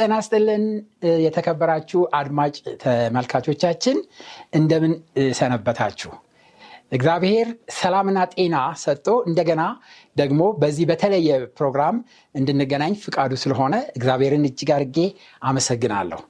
ጤና 0.00 0.14
ይስጥልን። 0.20 0.64
የተከበራችሁ 1.24 2.00
አድማጭ 2.18 2.54
ተመልካቾቻችን 2.82 3.96
እንደምን 4.58 4.92
ሰነበታችሁ? 5.38 6.10
እግዚአብሔር 6.92 7.48
ሰላምና 7.78 8.20
ጤና 8.32 8.54
ሰጥቶ 8.82 9.08
እንደገና 9.28 9.62
ደግሞ 10.16 10.40
በዚህ 10.62 10.84
በተለየ 10.90 11.28
ፕሮግራም 11.58 11.96
እንድንገናኝ 12.34 12.94
ፍቃዱ 13.04 13.32
ስለሆነ 13.42 13.74
እግዚአብሔርን 13.96 14.46
እጅግ 14.48 14.70
አድርጌ 14.76 14.98
አመሰግናለሁ። 15.42 16.20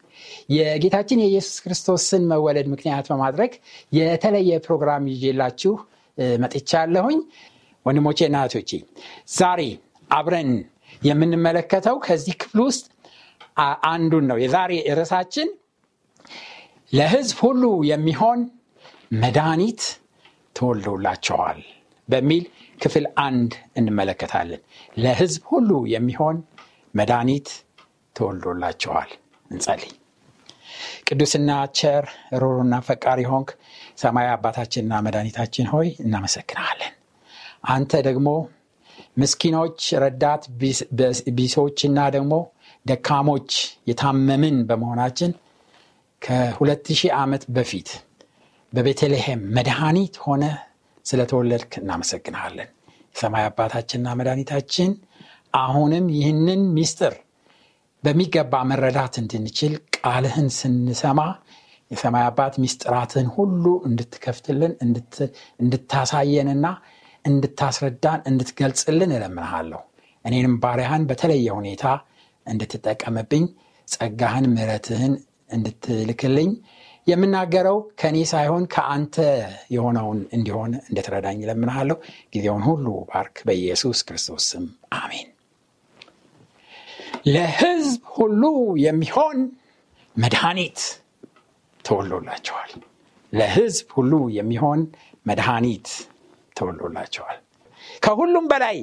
የጌታችን 0.55 1.23
የኢየሱስ 1.23 1.57
ክርስቶስን 1.65 2.27
መወለድ 2.33 2.67
ምክንያት 2.75 3.07
በማድረግ 3.12 3.53
የተለየ 3.93 4.59
ፕሮግራም 4.67 5.07
ይዤላችሁ 5.15 5.75
መጥቻለሁኝ። 6.43 7.21
ወንድሞቼ 7.87 8.21
እና 8.29 8.39
እህቶቼ 8.43 8.71
ዛሬ 9.34 9.61
አብረን 10.11 10.51
የምንመለከተው 11.03 11.97
ከዚህ 12.07 12.34
ክፍል 12.41 12.61
ውስጥ 12.67 12.84
አንዱን 13.87 14.25
ነው። 14.31 14.39
የዛሬ 14.43 14.73
ርዕሳችን 14.98 15.48
ለሕዝብ 16.93 17.39
ሁሉ 17.45 17.62
የሚሆን 17.91 18.41
መድኃኒት 19.23 19.83
ተወልዶላቸዋል 20.56 21.61
በሚል 22.09 22.45
ክፍል 22.81 23.05
አንድ 23.25 23.51
እንመለከታለን። 23.78 24.62
ለሕዝብ 24.97 25.43
ሁሉ 25.53 25.71
የሚሆን 25.95 26.37
መድኃኒት 26.95 27.48
ተወልዶላቸዋል። 28.17 29.11
እንጸልይ። 29.51 29.93
ቅዱስና 31.09 31.51
ቸር 31.78 32.05
ሩሩና 32.41 32.75
ፈቃሪ 32.89 33.21
ሆንክ 33.31 33.48
ሰማያዊ 33.97 34.33
አባታችንና 34.34 34.95
መድኃኒታችን 35.06 35.67
ሆይ 35.73 35.89
እናመሰግናለን። 36.05 36.93
አንተ 37.71 37.93
ደግሞ 38.09 38.28
ምስኪኖች፣ 39.21 39.81
ረዳት 40.03 40.43
ቢሶችና 41.39 41.98
ደግሞ 42.17 42.34
ደካሞች 42.86 43.50
የታመምን 43.91 44.56
በመሆናችን 44.69 45.33
ከሁለት 46.23 46.87
ሺህ 46.92 47.12
ዓመት 47.19 47.42
በፊት 47.56 47.89
በቤተልሔም 48.72 49.41
መድኃኒት 49.56 50.17
ሆነ 50.25 50.45
ስለተወለድክ 51.06 51.72
እናመሰግንሃለን። 51.81 52.69
የሰማይ 53.15 53.44
አባታችንና 53.49 54.09
መድኃኒታችን 54.19 54.91
አሁንም 55.60 56.05
ይህንን 56.16 56.60
ሚስጥር 56.77 57.15
በሚገባ 58.05 58.55
መረዳት 58.71 59.15
እንድንችል 59.22 59.72
ቃልህን 59.99 60.49
ስንሰማ 60.59 61.21
የሰማይ 61.91 62.25
አባት 62.28 62.55
ሚስጥራትን 62.62 63.26
ሁሉ 63.37 63.65
እንድትከፍትልን 63.88 64.72
እንድታሳየንና 65.60 66.66
እንድታስረዳን 67.25 68.21
እንድትገልጽልን 68.31 69.10
እለምንሃለሁ። 69.16 69.81
እኔንም 70.25 70.55
ባሪያህን 70.62 71.05
በተለየ 71.10 71.49
ሁኔታ 71.59 71.84
እንድትጠቀምብኝ 72.50 73.44
ጸጋህን 73.88 74.47
ምረትህን 74.55 75.15
እንድትልክልኝ 75.50 76.50
የምናገረው 77.06 77.78
ከእኔ 78.00 78.19
ሳይሆን 78.33 78.65
ከአንተ 78.75 79.16
የሆነውን 79.75 80.21
እንዲሆን 80.37 80.72
እንድትረዳኝ 80.83 81.38
እለምንሃለሁ። 81.44 81.97
ጊዜውን 82.34 82.65
ሁሉ 82.69 82.87
ባርክ፣ 83.11 83.37
በኢየሱስ 83.47 84.00
ክርስቶስ 84.09 84.44
ስም 84.53 84.66
አሜን። 84.99 85.28
ለሕዝብ 87.27 88.03
ሁሉ 88.16 88.43
የሚሆን 88.84 89.38
መድኃኒት 90.17 90.78
ተወሎላቸዋል። 91.84 92.72
ለሕዝብ 93.32 93.88
ሁሉ 93.97 94.12
የሚሆን 94.38 94.81
መድኃኒት 95.27 95.88
ተወሎላቸዋል። 96.56 97.38
ከሁሉም 98.03 98.47
በላይ 98.53 98.78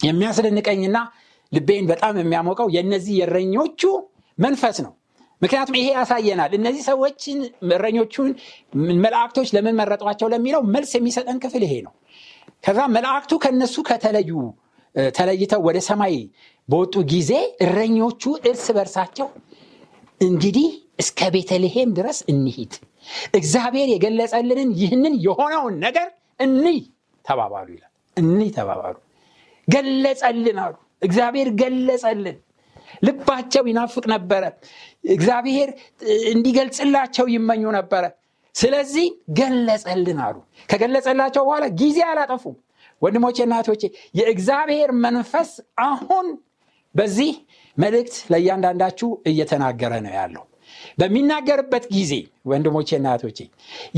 የሚያስደንቀኝና 0.00 0.96
ልቤን 1.52 1.86
በጣም 1.90 2.14
የሚያሞቀው 2.20 2.68
የእነዚህ 2.74 3.14
የእረኞቹ 3.20 3.82
መንፈስ 4.38 4.76
ነው። 4.84 4.92
ምክንያቱም 5.42 5.76
ይሄ 5.78 5.86
ያሳየናል። 5.96 6.52
እነዚህ 6.58 6.82
ሰዎችን 6.88 7.38
እረኞቹን 7.76 8.28
መላእክቶች 9.00 9.48
ለምን 9.56 9.74
መረጧቸው 9.80 10.28
ለሚለው 10.34 10.62
መልስ 10.74 10.92
የሚሰጠን 10.96 11.38
ክፍል 11.44 11.62
ይሄ 11.66 11.74
ነው። 11.86 11.92
ከዛ 12.64 12.80
መላእክቱ 12.96 13.32
ከነሱ 13.44 13.76
ከተለዩ 13.88 14.30
ተለይተው 15.14 15.60
ወደ 15.66 15.78
ሰማይ 15.88 16.14
በወጡ 16.68 16.94
ጊዜ 17.12 17.30
እረኞቹ 17.64 18.22
እርስ 18.48 18.66
በርሳቸው 18.76 19.28
እንግዲህ 20.20 20.68
እስከ 21.02 21.28
ቤተልሔም 21.34 21.90
ድረስ 21.98 22.18
እንሂድ፣ 22.32 22.72
እግዚአብሔር 23.34 23.88
የገለጸልንን 23.92 24.70
ይህንን 24.80 25.14
የሆነውን 25.26 25.76
ነገር 25.84 26.08
እንይ 26.40 26.78
ተባባሉ 27.24 27.68
ይላል። 27.76 27.90
እንይ 28.16 28.50
ተባባሉ። 28.58 28.96
ገለጸልን 29.68 30.58
አሉ። 30.64 30.74
እግዚአብሔር 31.02 31.48
ገለጸልን። 31.60 32.38
ልባቸው 33.02 33.64
ይናፍቅ 33.70 34.04
ነበረ። 34.12 34.42
እግዚአብሔር 35.12 35.68
እንዲገልጽላቸው 36.32 37.26
ይመኙ 37.34 37.62
ነበረ። 37.78 38.04
ስለዚህ 38.54 39.06
ገለጸልን 39.38 40.18
አሉ። 40.24 40.36
ከገለጸላቸው 40.70 41.42
በኋላ 41.46 41.66
ጊዜ 41.80 41.98
አላጠፉም። 42.08 42.56
ወንድሞቼ 43.02 43.36
እናቶቼ 43.44 43.82
የእግዚአብሔር 44.14 44.90
መንፈስ 45.04 45.50
አሁን 45.84 46.26
በዚህ 46.94 47.32
መልእክት 47.76 48.16
ለእያንዳንዳችሁ 48.32 49.08
እየተናገረ 49.30 49.92
ነው 50.04 50.12
ያለው። 50.18 50.44
በሚናገርበት 51.00 51.84
ጊዜ 51.94 52.12
ወንድሞቼ 52.50 52.88
እናቶቼ 52.98 53.38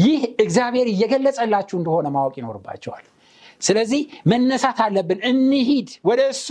ይህ 0.02 0.20
እግዚአብሔር 0.44 0.86
እየገለጸላችሁ 0.92 1.76
እንደሆነ 1.80 2.06
ማወቅ 2.16 2.34
ይኖርባቸዋል። 2.40 3.04
ስለዚህ 3.62 4.00
መነሳት 4.30 4.78
አለብን። 4.86 5.20
እንሂድ 5.30 5.90
ወደ 6.08 6.22
እሱ 6.32 6.48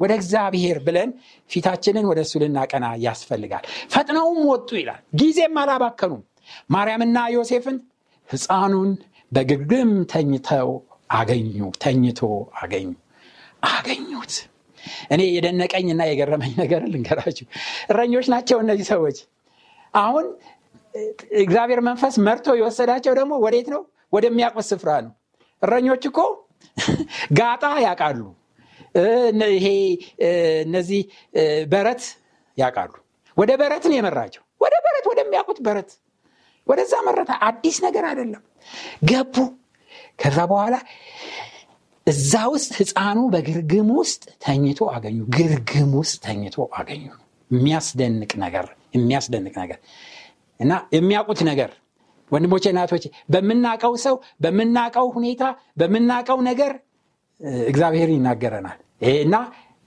ወደ 0.00 0.12
እግዚአብሔር 0.18 0.78
ብለን 0.86 1.10
ፊታችንን 1.50 2.06
ወደ 2.10 2.20
እሱ 2.26 2.34
ልናቀና 2.42 2.86
ያስፈልጋል። 3.04 3.64
ፈጥነውም 3.92 4.40
ወጡ 4.50 4.68
ይላል። 4.80 5.00
ጊዜም 5.20 5.56
አላባከኑም። 5.62 6.22
ማርያምና 6.74 7.18
ዮሴፍን 7.34 7.76
ሕፃኑን 8.28 8.90
በግርግም 9.32 9.92
ተኝተው 10.12 10.68
አገኙ። 11.10 11.48
ተኝቶ 11.82 12.20
አገኙ 12.60 12.88
አገኙት። 13.70 14.34
እኔ 15.10 15.20
የደነቀኝና 15.28 16.02
የገረመኝ 16.08 16.52
ነገር 16.62 16.82
ልንገራችሁ። 16.92 17.46
እረኞች 17.90 18.26
ናቸው 18.32 18.58
እነዚህ 18.64 18.86
ሰዎች። 18.92 19.18
አሁን 19.94 20.26
እግዚአብሔር 21.40 21.80
መንፈስ 21.88 22.14
መርቶ 22.26 22.46
የወሰዳቸው 22.58 23.12
ደግሞ 23.18 23.32
ወዴት 23.44 23.68
ነው? 23.74 23.82
ወደሚያውቁት 24.12 24.66
ስፍራ 24.70 24.90
ነው። 25.04 25.12
እረኞች 25.62 26.02
እኮ 26.10 26.18
ጋጣ 27.38 27.64
ያውቃሉ። 27.84 28.20
ይሄ 29.54 29.66
እነዚህ 30.64 31.02
በረት 31.72 32.02
ያውቃሉ። 32.58 32.92
ወደ 33.36 33.50
በረት 33.60 33.84
ነው 33.90 33.96
የመራቸው። 33.98 34.42
ወደ 34.60 34.74
በረት 34.84 35.06
ወደሚያውቁት 35.10 35.58
በረት 35.66 35.90
ወደዛ 36.66 36.92
መረታ። 37.08 37.32
አዲስ 37.48 37.76
ነገር 37.86 38.04
አይደለም። 38.10 38.42
ገቡ። 39.10 39.34
ከዛ 40.20 40.38
በኋላ 40.50 40.76
እዛ 42.06 42.32
ውስጥ 42.52 42.72
ህፃኑ 42.80 43.18
በግርግም 43.32 43.88
ውስጥ 43.98 44.22
ተኝቶ 44.44 44.80
አገኙ። 44.94 45.18
ግርግም 45.36 45.92
ውስጥ 46.00 46.16
ተኝቶ 46.26 46.56
አገኙ። 46.78 47.04
የሚያስደንቅ 47.50 48.32
ነገር 48.44 48.66
የሚያስደንቅ 48.94 49.54
ነገር 49.62 49.78
እና 50.60 50.72
የሚያውቁት 50.96 51.40
ነገር 51.48 51.70
ወንድሞቼ 52.30 52.64
እናቶቼ፣ 52.72 53.04
በምናቀው 53.32 53.92
ሰው 54.04 54.14
በምናቀው 54.44 55.06
ሁኔታ 55.16 55.42
በምናቀው 55.80 56.38
ነገር 56.48 56.72
እግዚአብሔር 57.66 58.08
ይናገረናል 58.14 58.78
እና 59.00 59.34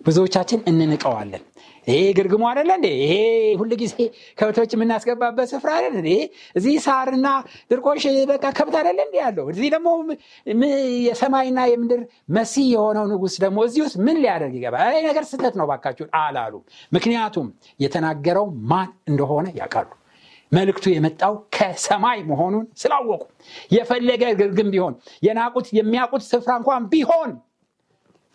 ብዙዎቻችን 0.02 0.60
እንንቀዋለን። 0.70 1.44
ይሄ 1.88 1.98
ግርግሙ 2.18 2.44
አደለ 2.50 2.70
እንዴ? 2.78 2.88
ይሄ 3.04 3.14
ሁል 3.60 3.72
ጊዜ 3.82 3.94
ከብቶች 4.40 4.72
የምናስገባበት 4.76 5.48
ስፍራ 5.52 5.70
አደለ 5.78 5.96
እንዴ? 6.02 6.12
እዚህ 6.56 6.76
ሳርና 6.86 7.28
ድርቆሽ 7.72 8.04
በቃ 8.32 8.46
ከብት 8.58 8.76
አደለ 8.82 9.00
እንዴ 9.08 9.16
ያለው? 9.24 9.46
እዚህ 9.54 9.68
ደግሞ 9.76 9.90
የሰማይና 11.08 11.60
የምድር 11.72 12.02
መሲህ 12.36 12.68
የሆነው 12.74 13.06
ንጉሥ 13.12 13.36
ደግሞ 13.46 13.60
እዚህ 13.68 13.82
ውስጥ 13.86 13.98
ምን 14.06 14.20
ሊያደርግ 14.24 14.56
ይገባል? 14.60 14.94
ይህ 14.94 15.06
ነገር 15.10 15.26
ስህተት 15.32 15.56
ነው 15.62 15.68
ባካችሁን 15.72 16.12
አላሉ። 16.22 16.54
ምክንያቱም 16.92 17.48
የተናገረው 17.80 18.48
ማን 18.72 18.92
እንደሆነ 19.10 19.48
ያውቃሉ። 19.60 19.90
መልእክቱ 20.52 20.86
የመጣው 20.92 21.34
ከሰማይ 21.56 22.20
መሆኑን 22.30 22.66
ስላወቁ 22.82 23.22
የፈለገ 23.72 24.24
ግርግም 24.40 24.70
ቢሆን 24.74 24.94
የናቁት 25.26 25.68
የሚያውቁት 25.78 26.24
ስፍራ 26.30 26.52
እንኳን 26.60 26.84
ቢሆን 26.94 27.32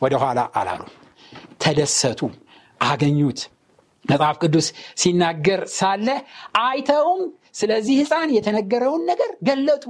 ወደኋላ 0.00 0.40
አላሉ። 0.54 0.82
ተደሰቱ 1.62 2.20
አገኙት። 2.80 3.40
መጽሐፍ 4.04 4.36
ቅዱስ 4.42 4.66
ሲናገር 5.00 5.60
ሳለ 5.76 6.08
አይተውም። 6.62 7.22
ስለዚህ 7.54 7.94
ህፃን 8.00 8.30
የተነገረውን 8.36 9.02
ነገር 9.10 9.30
ገለጡ። 9.48 9.84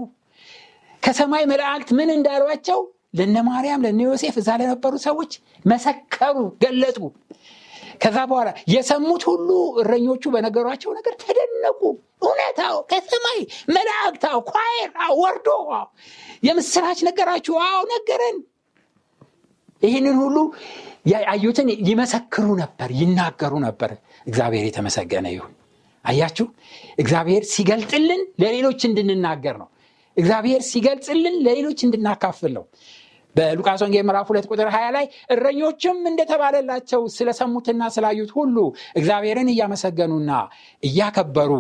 ከሰማይ 1.03 1.45
መላእክት 1.51 1.91
ምን 1.99 2.11
እንዳሏቸው 2.17 2.81
ለነ 3.19 3.37
ማርያም 3.49 3.83
ለነ 3.85 4.01
ዮሴፍ 4.07 4.37
እዛ 4.41 4.51
ለነበሩ 4.61 4.95
ሰዎች 5.07 5.33
መሰከሩ 5.65 6.37
ገለጡ። 6.63 6.99
ከዛ 8.03 8.17
በኋላ 8.31 8.51
የሰሙት 8.73 9.23
ሁሉ 9.31 9.49
እረኞቹ 9.81 10.23
በነገሯቸው 10.35 10.91
ነገር 10.99 11.15
ተደነቁ። 11.23 11.81
እውነታው 12.25 12.77
ከሰማይ 12.91 13.39
መላእክታው 13.77 14.39
ኳየር 14.51 14.91
ወርዶ 15.21 15.49
የምስራች 16.49 17.01
ነገራችሁ 17.09 17.55
አዎ 17.67 17.79
ነገረን 17.95 18.39
ይህንን 19.83 20.17
ሁሉ 20.23 20.37
አዩትን 21.33 21.69
ይመሰክሩ 21.89 22.47
ነበር 22.63 22.91
ይናገሩ 23.01 23.55
ነበር። 23.67 23.91
እግዚአብሔር 24.27 24.65
የተመሰገነ 24.69 25.27
ይሁን። 25.35 25.53
አያችሁ? 26.05 26.47
እግዚአብሔር 26.99 27.43
ሲገልጥልን 27.53 28.23
ለሌሎች 28.43 28.81
እንድንናገር 28.89 29.57
ነው። 29.63 29.69
እግዚአብሔር 30.17 30.61
ሲገልጽልን 30.71 31.37
ለሌሎች 31.47 31.79
እንድናካፍል 31.87 32.53
ነው። 32.59 32.65
በሉቃስ 33.35 33.81
ወንጌል 33.85 34.05
ምዕራፍ 34.09 34.27
ሁለት 34.31 34.47
ቁጥር 34.51 34.69
20 34.73 34.91
ላይ 34.97 35.07
እረኞችም 35.35 35.97
እንደተባለላቸው 36.11 37.01
ስለሰሙትና 37.15 37.83
ስላዩት 37.95 38.31
ሁሉ 38.37 38.57
እግዚአብሔርን 38.99 39.49
እያመሰገኑና 39.55 40.31
እያከበሩ 40.83 41.53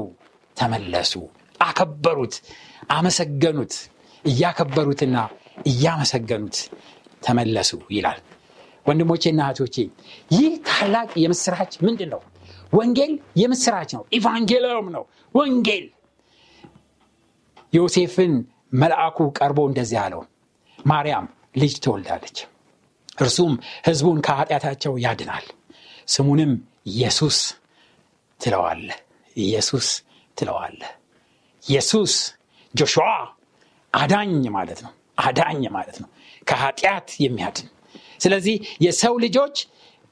ተመለሱ። 0.56 1.12
አከበሩት 1.61 2.34
አመሰገኑት 2.96 3.75
እያከበሩትና 4.25 5.16
እያመሰገኑት 5.70 6.56
ተመለሱ 7.25 7.71
ይላል። 7.97 8.21
ወንድሞቼና 8.87 9.41
እህቶቼ 9.47 9.76
ይህ 10.35 10.53
ታላቅ 10.69 11.11
የምስራች 11.23 11.73
ምንድን 11.87 12.11
ነው 12.15 12.23
ወንጌል 12.73 13.12
የምስራች 13.41 13.91
ነው 13.97 14.03
ኢቫንጌሎም 14.19 14.87
ነው። 14.97 15.05
ወንጌል 15.35 15.85
ዮሴፍን 17.73 18.32
መልአኩ 18.81 19.19
ቀርቦ 19.38 19.61
እንደዚህ 19.71 19.99
አለው 20.05 20.23
ማርያም 20.79 21.26
ልጅ 21.56 21.75
ትወልዳለች 21.85 22.38
እርሱም 23.19 23.53
ህዝቡን 23.87 24.19
ከኃጢአታቸው 24.26 24.94
ያድናል 25.05 25.47
ስሙንም 26.09 26.53
ኢየሱስ 26.93 27.38
ትለዋለ 28.41 28.88
ኢየሱስ 29.37 29.88
ትለዋለ 30.37 30.81
ኢየሱስ 31.62 32.15
ጆሹዋ 32.75 33.09
አዳኝ 33.93 34.43
ማለት 34.56 34.81
ነው 34.85 34.93
አዳኝ 35.25 35.62
ማለት 35.76 35.97
ነው 36.03 36.09
ከኃጢአት 36.46 37.08
የሚያድን። 37.25 37.69
ስለዚህ 38.20 38.56
የሰው 38.81 39.14
ልጆች 39.25 39.56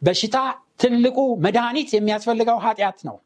በሽታ 0.02 0.36
ትልቁ 0.78 1.18
መድኃኒት 1.44 1.90
የሚያስፈልገው 1.94 2.58
ኃጢአት 2.64 2.98
ነው። 3.08 3.16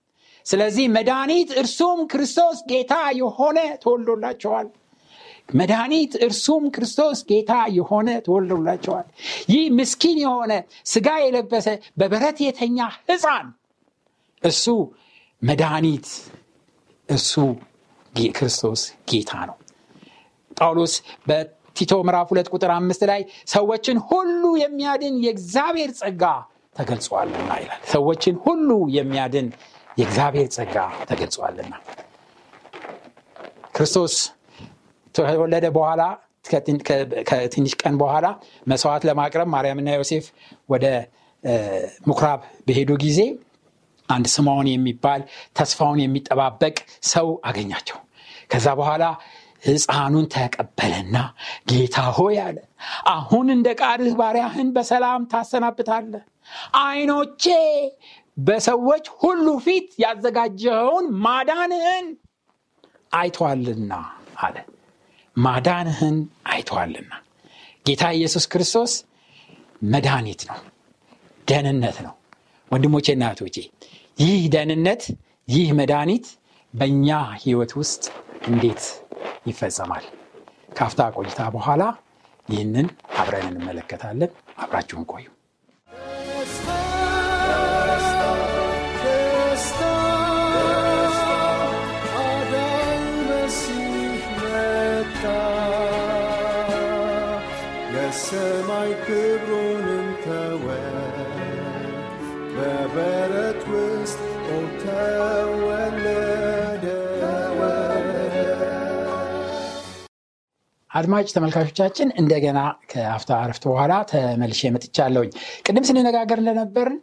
ስለዚህ 0.47 0.87
መድኃኒት 0.97 1.50
እርሱም 1.61 2.00
ክርስቶስ 2.12 2.58
ጌታ 2.70 2.94
የሆነ 3.20 3.58
ተወልዶላቸዋል። 3.82 4.67
መድኃኒት 5.55 6.12
እርሱም 6.26 6.64
ክርስቶስ 6.75 7.19
ጌታ 7.29 7.53
የሆነ 7.76 8.08
ተወልዶላቸዋል። 8.26 9.06
ይህ 9.49 9.64
ምስኪን 9.79 10.19
የሆነ 10.25 10.52
ስጋ 10.87 11.09
የለበሰ 11.25 11.67
በበረት 11.99 12.38
የተኛ 12.47 12.79
ህፃን 13.05 13.47
እሱ 14.43 14.64
መድኃኒት 15.43 16.09
እሱ 17.09 17.32
ክርስቶስ 18.35 18.81
ጌታ 19.11 19.32
ነው። 19.49 19.56
ጳውሎስ 20.56 20.94
በቲቶ 21.76 21.94
ምዕራፍ 22.00 22.28
ሁለት 22.32 22.46
ቁጥር 22.55 22.70
አምስት 22.75 23.02
ላይ 23.08 23.20
ሰዎችን 23.52 23.96
ሁሉ 24.06 24.43
የሚያድን 24.61 25.14
የእግዚአብሔር 25.25 25.90
ጸጋ 25.99 26.23
ተገልጿልና 26.76 27.50
ይላል። 27.61 27.81
ሰዎችን 27.90 28.34
ሁሉ 28.44 28.69
የሚያድን 28.94 29.49
የእግዚአብሔር 29.99 30.49
ጸጋ 30.56 30.76
ተገልጿልና። 31.11 31.75
ክርስቶስ 33.76 34.14
ተወለደ 35.14 35.67
በኋላ 35.76 36.02
ከትንሽ 37.31 37.75
ቀን 37.82 37.94
በኋላ 38.02 38.26
መስዋዕት 38.67 39.05
ለማቅረብ 39.08 39.50
ማርያምና 39.55 39.96
ዮሴፍ 39.99 40.26
ወደ 40.69 40.87
ምኩራብ 42.08 42.40
በሄዱ 42.69 42.93
ጊዜ 43.05 43.20
አንድ 44.08 44.28
ስምዖን 44.34 44.69
የሚባል 44.73 45.23
ተስፋውን 45.58 46.00
የሚጠባበቅ 46.05 46.76
ሰው 47.06 47.28
አገኛቸው። 47.44 48.00
ከዛ 48.49 48.67
በኋላ 48.81 49.05
ህፃኑን 49.66 50.26
ተቀበለና 50.34 51.16
ጌታ 51.70 51.96
ሆይ 52.16 52.36
አለ 52.44 52.58
አሁን 53.12 53.46
እንደ 53.54 53.68
ቃልህ 53.80 54.14
ባሪያህን 54.20 54.68
በሰላም 54.76 55.22
ታሰናብታለ 55.32 56.12
አይኖቼ 56.82 57.44
በሰዎች 58.38 59.06
ሁሉ 59.20 59.46
ፊት 59.64 59.88
ያዘጋጀኸውን 60.02 61.06
ማዳንህን 61.24 62.06
አይቷልና 63.12 63.92
አለ። 64.38 64.56
ማዳንህን 65.36 66.16
አይተዋልና። 66.50 67.12
ጌታ 67.86 68.04
ኢየሱስ 68.18 68.44
ክርስቶስ 68.52 68.92
መድኃኒት 69.92 70.42
ነው 70.48 70.58
ደህንነት 71.48 71.98
ነው። 72.06 72.14
ወንድሞቼ 72.70 73.06
እህቶቼ 73.16 73.56
ይህ 74.18 74.42
ደህንነት 74.54 75.02
ይህ 75.48 75.68
መድኃኒት 75.80 76.26
በእኛ 76.74 77.08
ህይወት 77.42 77.72
ውስጥ 77.80 78.04
እንዴት 78.48 78.82
ይፈጸማል 79.46 80.05
ካፍታ 80.78 81.02
ቆይታ 81.17 81.40
በኋላ 81.56 81.82
ይህንን 82.49 82.88
አብረን 83.20 83.49
እንመለከታለን 83.52 84.31
አብራችሁን 84.58 85.06
ቆዩ 85.12 85.26
ሰማይ 98.21 98.90
ክብሩንም 99.04 99.86
አድማጭ 110.97 111.26
ተመልካቾቻችን 111.35 112.09
እንደገና 112.21 112.59
ከአፍታ 112.91 113.31
አረፍት 113.43 113.65
በኋላ 113.71 113.95
ተመልሼ 114.11 114.71
መጥቻለሁኝ። 114.75 115.31
ቅድም 115.67 115.87
ስንነጋገር 115.88 116.38
እንደነበርን 116.43 116.99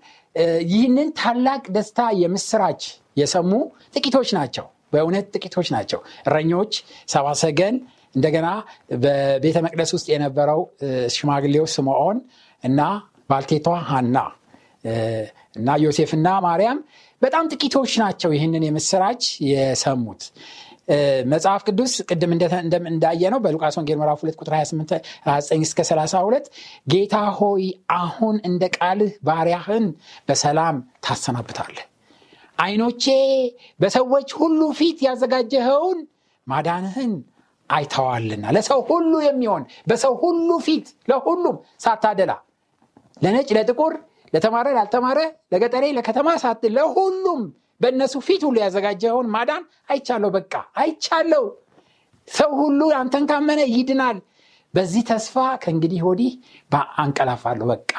ይህንን 0.72 1.10
ታላቅ 1.20 1.64
ደስታ 1.76 2.00
የምስራች 2.22 2.84
የሰሙ 3.18 3.52
ጥቂቶች 3.96 4.30
ናቸው። 4.38 4.66
በእውነት 4.94 5.28
ጥቂቶች 5.36 5.68
ናቸው። 5.76 6.00
እረኞች 6.28 6.74
ሰባሰገን 7.14 7.76
እንደገና 8.16 8.48
በቤተ 9.04 9.58
መቅደስ 9.66 9.92
ውስጥ 9.96 10.08
የነበረው 10.14 10.60
ሽማግሌው 11.16 11.66
ስምዖን 11.76 12.18
እና 12.64 12.82
ባልቴቷ 13.30 13.68
ሀና 13.90 14.18
እና 15.56 15.70
ዮሴፍና 15.84 16.28
ማርያም 16.46 16.80
በጣም 17.22 17.46
ጥቂቶች 17.52 17.92
ናቸው 18.02 18.30
ይህንን 18.36 18.64
የምስራች 18.68 19.24
የሰሙት 19.50 20.24
መጽሐፍ 21.28 21.62
ቅዱስ 21.68 21.94
ቅድም 22.08 22.32
እንዳየ 22.90 23.24
ነው 23.34 23.40
በሉቃስ 23.44 23.76
ወንጌል 23.80 23.98
ምዕራፍ 24.02 24.22
2 24.24 24.42
ቁጥር 24.42 24.54
28 24.56 24.94
እስከ 25.60 25.80
32 25.90 26.50
ጌታ 26.88 27.16
ሆይ 27.38 27.64
አሁን 27.98 28.38
እንደ 28.50 28.64
ቃልህ 28.78 29.14
ባሪያህን 29.28 29.86
በሰላም 30.30 30.78
ታሰናብታለህ። 31.06 31.86
አይኖቼ 32.58 33.06
በሰዎች 33.80 34.30
ሁሉ 34.40 34.62
ፊት 34.80 35.00
ያዘጋጀኸውን 35.08 36.00
ማዳንህን 36.48 37.14
አይተዋልና 37.70 38.46
ለሰው 38.56 38.80
ሁሉ 38.90 39.14
የሚሆን 39.26 39.64
በሰው 39.90 40.14
ሁሉ 40.24 40.50
ፊት 40.66 40.88
ለሁሉም 41.10 41.56
ሳታደላ 41.84 42.32
ለነጭ 43.22 43.50
ለጥቁር 43.58 43.94
ለተማረ 44.34 44.68
ላልተማረ 44.78 45.20
ለገጠሬ 45.54 45.86
ለከተማ 45.98 46.30
ሳት 46.44 46.64
ለሁሉም 46.78 47.42
በእነሱ 47.84 48.16
ፊት 48.28 48.42
ሁሉ 48.48 48.58
ያዘጋጀውን 48.64 49.30
ማዳን 49.36 49.64
አይቻለሁ። 49.90 50.32
በቃ 50.38 50.54
አይቻለው 50.82 51.46
ሰው 52.28 52.52
ሁሉ 52.62 52.82
አንተን 53.00 53.26
ካመነ 53.30 53.62
ይድናል። 53.74 54.20
በዚህ 54.74 55.04
ተስፋ 55.10 55.34
ከእንግዲህ 55.64 56.02
ወዲህ 56.08 56.32
አንቀላፋለሁ 57.02 57.66
በቃ 57.74 57.92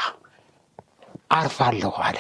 አርፋለሁ 1.31 1.93
አለ። 2.07 2.17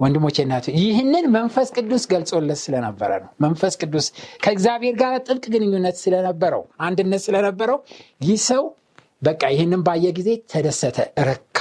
ወንድሞቼ 0.00 0.36
እናቱ 0.44 0.66
ይህንን 0.78 1.24
መንፈስ 1.34 1.68
ቅዱስ 1.76 2.04
ገልጾለት 2.12 2.60
ስለነበረ 2.62 3.10
ነው። 3.22 3.30
መንፈስ 3.44 3.74
ቅዱስ 3.82 4.06
ከእግዚአብሔር 4.44 4.94
ጋር 5.02 5.14
ጥልቅ 5.26 5.44
ግንኙነት 5.54 5.96
ስለነበረው 6.04 6.62
አንድነት 6.86 7.22
ስለነበረው 7.26 7.78
ይህ 8.26 8.38
ሰው 8.48 8.62
በቃ 9.22 9.42
ይህንን 9.54 9.82
ባየ 9.86 10.06
ጊዜ 10.18 10.30
ተደሰተ 10.52 10.98
ረካ 11.28 11.58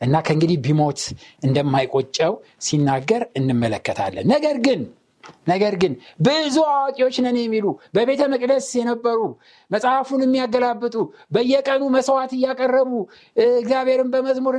እና 0.00 0.16
ከእንግዲህ 0.26 0.58
ቢሞት 0.64 1.00
እንደማይቆጨው 1.46 2.32
ሲናገር 2.60 3.24
እንመለከታለን። 3.38 4.26
ነገር 4.32 4.56
ግን 4.66 4.80
ነገር 5.46 5.74
ግን 5.82 5.92
ብዙ 6.20 6.56
አዋቂዎች 6.70 7.16
ነን 7.24 7.36
የሚሉ 7.40 7.66
በቤተ 7.96 8.22
መቅደስ 8.32 8.66
የነበሩ 8.78 9.18
መጽሐፉን 9.70 10.22
የሚያገላብጡ 10.24 10.94
በየቀኑ 11.30 11.82
መስዋዕት 11.96 12.32
እያቀረቡ 12.38 12.92
እግዚአብሔርን 13.56 14.10
በመዝሙር 14.14 14.56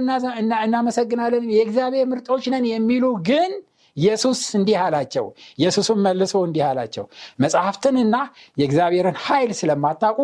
እናመሰግናለን 0.63 1.45
የእግዚአብሔር 1.55 2.07
ምርጦች 2.11 2.45
ነን 2.53 2.67
የሚሉ 2.71 3.07
ግን 3.29 3.53
ኢየሱስ 3.97 4.41
እንዲህ 4.57 4.77
አላቸው። 4.83 5.25
ኢየሱስም 5.57 5.97
መልሶ 6.05 6.35
እንዲህ 6.47 6.63
አላቸው። 6.67 7.05
መጽሐፍትንና 7.39 8.15
የእግዚአብሔርን 8.57 9.17
ኃይል 9.25 9.51
ስለማታውቁ 9.59 10.19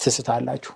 ትስታላችሁ 0.00 0.72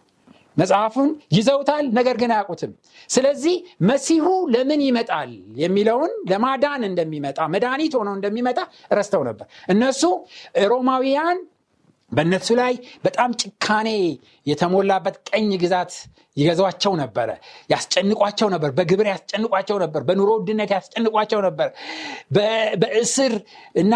መጽሐፉን 0.56 1.08
ይዘውታል 1.36 1.84
ነገር 1.98 2.16
ግን 2.22 2.30
አያውቁትም። 2.34 2.72
ስለዚህ 3.10 3.56
መሲሁ 3.90 4.24
ለምን 4.54 4.80
ይመጣል 4.86 5.32
የሚለውን 5.62 6.12
ለማዳን 6.30 6.84
እንደሚመጣ 6.90 7.40
መድኃኒት 7.54 7.94
ሆኖ 7.98 8.10
እንደሚመጣ 8.18 8.58
ረስተው 8.92 9.24
ነበር። 9.28 9.46
እነሱ 9.74 10.02
ሮማውያን 10.72 11.38
በእነሱ 12.12 12.48
ላይ 12.58 12.74
በጣም 13.04 13.30
ጭካኔ 13.40 13.88
የተሞላበት 14.46 15.16
ቀኝ 15.30 15.48
ግዛት 15.62 15.92
ይገዟቸው 16.36 16.92
ነበረ 17.00 17.28
ያስጨንቋቸው 17.72 18.48
ነበር 18.54 18.70
በግብር 18.76 19.06
ያስጨንቋቸው 19.12 19.76
ነበር 19.84 20.02
በኑሮ 20.08 20.30
ውድነት 20.38 20.70
ያስጨንቋቸው 20.76 21.40
ነበር 21.46 21.68
በእስር 22.82 23.34
እና 23.82 23.94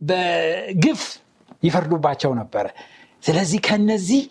በግፍ 0.00 1.02
ይፈርዱባቸው 1.62 2.32
ነበረ 2.40 2.66
ስለዚህ 3.22 3.60
ከነዚህ 3.66 4.22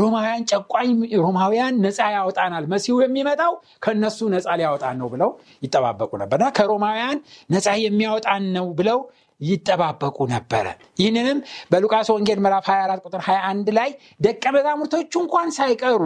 ሮማውያን 0.00 0.42
ጨቋኝ 0.50 0.90
ሮማውያን 1.22 1.74
ነፃ 1.84 1.98
ያወጣናል 2.16 2.64
መሲሁ 2.72 2.96
የሚመጣው 3.04 3.52
ከነሱ 3.84 4.18
ነፃ 4.34 4.46
ሊያወጣን 4.60 4.96
ነው 5.02 5.08
ብለው 5.14 5.30
ይጠባበቁ 5.62 6.10
ነበርና 6.22 6.48
ከሮማውያን 6.58 7.18
ነፃ 7.50 7.76
የሚያወጣን 7.84 8.44
ነው 8.56 8.68
ብለው 8.80 9.00
ይጠባበቁ 9.40 10.18
ነበረ። 10.34 10.66
ይህንንም 11.00 11.38
በሉቃስ 11.72 12.08
ወንጌል 12.14 12.38
ምዕራፍ 12.44 12.66
24 12.70 13.04
ቁጥር 13.06 13.20
21 13.26 13.70
ላይ 13.78 13.90
ደቀ 14.26 14.44
መዛሙርቶቹ 14.56 15.12
እንኳን 15.24 15.48
ሳይቀሩ 15.58 16.02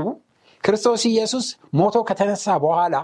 ክርስቶስ 0.64 1.02
ኢየሱስ 1.10 1.46
ሞቶ 1.78 1.96
ከተነሳ 2.08 2.56
በኋላ 2.64 2.96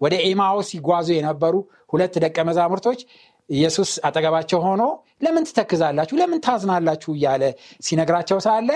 ወደ 0.00 0.14
ኤማዎስ 0.26 0.68
ሲጓዙ 0.72 1.08
የነበሩ 1.16 1.54
ሁለት 1.92 2.14
ደቀ 2.24 2.38
መዛሙርቶች 2.48 3.00
ኢየሱስ 3.48 3.90
አጠገባቸው 4.06 4.60
ሆኖ 4.66 4.82
ለምን 5.20 5.44
ትተክዛላችሁ? 5.48 6.14
ለምን 6.20 6.40
ታዝናላችሁ? 6.46 7.10
እያለ 7.16 7.42
ሲነግራቸው 7.86 8.38
ሳለ 8.46 8.68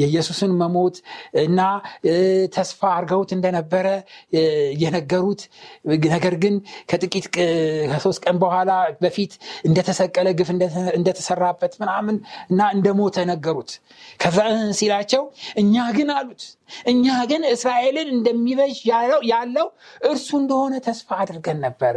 የኢየሱስን 0.00 0.52
መሞት 0.60 0.96
እና 1.44 1.60
ተስፋ 2.56 2.80
አርገውት 2.98 3.30
እንደነበረ 3.36 3.86
የነገሩት። 4.82 5.42
ነገር 6.14 6.34
ግን 6.42 6.54
ከጥቂት 6.90 7.26
ከሶስት 7.34 8.20
ቀን 8.24 8.36
በኋላ 8.42 8.70
በፊት 9.02 9.32
እንደተሰቀለ 9.68 10.28
ግፍ 10.40 10.50
እንደተሰራበት 10.98 11.74
ምናምን 11.82 12.16
እና 12.50 12.60
እንደሞተ 12.76 13.26
ነገሩት። 13.32 13.72
ከዛ 14.20 14.38
ሲላቸው 14.78 15.24
እኛ 15.60 15.74
ግን 15.98 16.10
አሉት 16.18 16.42
እኛ 16.90 17.06
ግን 17.30 17.42
እስራኤልን 17.52 18.08
እንደሚበጅ 18.14 18.78
ያለው 19.30 19.66
እርሱ 20.10 20.28
እንደሆነ 20.40 20.74
ተስፋ 20.86 21.08
አድርገን 21.22 21.58
ነበረ። 21.66 21.96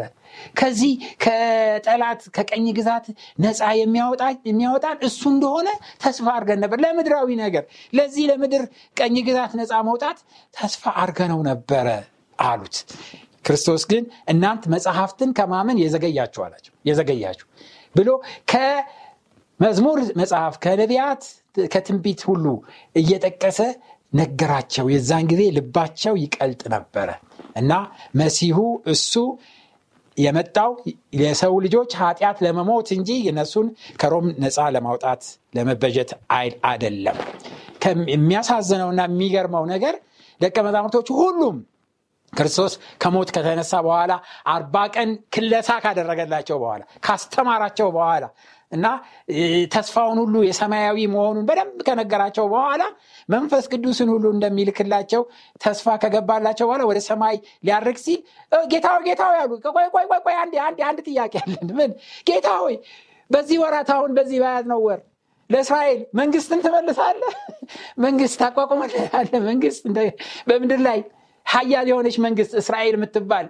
ከዚህ 0.59 0.91
ከጠላት 1.23 2.21
ከቀኝ 2.35 2.65
ግዛት 2.77 3.05
ነፃ 3.43 3.59
የሚያወጣን 4.45 4.97
እሱ 5.07 5.21
እንደሆነ 5.33 5.67
ተስፋ 6.03 6.25
አድርገን 6.35 6.61
ነበር። 6.63 6.79
ለምድራዊ 6.85 7.29
ነገር 7.41 7.63
ለዚህ 7.93 8.23
ለምድር 8.31 8.63
ቀኝ 8.97 9.15
ግዛት 9.27 9.53
ነፃ 9.59 9.81
መውጣት 9.89 10.19
ተስፋ 10.53 10.83
አድርገነው 11.01 11.41
ነበረ 11.49 11.87
አሉት። 12.39 12.77
ክርስቶስ 13.45 13.83
ግን 13.91 14.03
እናንት 14.31 14.63
መጽሐፍትን 14.73 15.29
ከማመን 15.37 15.77
የዘገያችሁ 15.83 16.41
አላቸው 16.45 16.73
የዘገያችሁ 16.85 17.47
ብሎ 17.95 18.09
ከመዝሙር 18.51 19.99
መጽሐፍ 20.21 20.55
ከነቢያት 20.63 21.23
ከትንቢት 21.67 22.21
ሁሉ 22.29 22.45
እየጠቀሰ 22.95 23.59
ነገራቸው። 24.13 24.85
የዛን 24.93 25.25
ጊዜ 25.31 25.41
ልባቸው 25.57 26.13
ይቀልጥ 26.23 26.61
ነበረ 26.73 27.09
እና 27.55 27.71
መሲሁ 28.15 28.57
እሱ 28.85 29.13
የመጣው 30.17 30.71
የሰው 31.19 31.53
ልጆች 31.65 31.91
ኃጢአት 32.01 32.37
ለመሞት 32.45 32.87
እንጂ 32.97 33.09
እነሱን 33.31 33.67
ከሮም 34.01 34.25
ነፃ 34.43 34.67
ለማውጣት 34.75 35.23
ለመበጀት 35.57 36.11
አይል 36.37 36.55
አደለም 36.71 37.17
የሚያሳዝነውና 38.13 39.01
የሚገርመው 39.09 39.63
ነገር 39.73 39.95
ደቀ 40.41 40.57
መዛሙርቶቹ 40.67 41.09
ሁሉም 41.21 41.57
ክርስቶስ 42.33 42.73
ከሞት 43.01 43.29
ከተነሳ 43.35 43.73
በኋላ 43.85 44.13
አርባ 44.53 44.75
ቀን 44.95 45.09
ክለሳ 45.33 45.69
ካደረገላቸው 45.83 46.57
በኋላ 46.63 46.83
ካስተማራቸው 47.05 47.87
በኋላ 47.95 48.25
እና 48.71 48.87
ተስፋውን 49.73 50.17
ሁሉ 50.21 50.35
የሰማያዊ 50.45 50.97
መሆኑን 51.13 51.45
በደንብ 51.49 51.79
ከነገራቸው 51.87 52.45
በኋላ 52.53 52.83
መንፈስ 53.29 53.65
ቅዱስን 53.73 54.09
ሁሉ 54.13 54.25
እንደሚልክላቸው 54.35 55.23
ተስፋ 55.61 55.95
ከገባላቸው 56.03 56.67
በኋላ 56.69 56.83
ወደ 56.91 56.99
ሰማይ 57.09 57.35
ሊያርግ 57.63 57.97
ሲል 58.05 58.19
ጌታ 58.71 58.87
ጌታ 59.07 59.23
አሉ። 59.41 59.51
ቆይ 60.25 60.35
አንድ 60.83 60.99
ጥያቄ 61.07 61.33
አለን። 61.43 61.69
ምን? 61.79 61.91
ጌታ 62.27 62.49
ሆይ 62.63 62.77
በዚህ 63.29 63.57
ወራት 63.63 63.89
አሁን 63.95 64.11
በዚህ 64.17 64.37
በያዝ 64.43 64.65
ነው 64.71 64.79
ወር 64.87 65.01
ለእስራኤል 65.49 65.99
መንግስትን 66.13 66.59
ትመልሳለ 66.65 67.21
መንግስት 68.05 68.35
ታቋቁመለ 68.41 68.93
መንግስት 69.47 69.83
በምድር 70.47 70.79
ላይ 70.87 70.99
ሀያል 71.51 71.87
የሆነች 71.89 72.17
መንግስት 72.25 72.53
እስራኤል 72.61 72.95
የምትባል 72.97 73.47